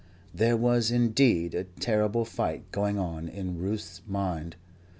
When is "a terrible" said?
1.53-2.25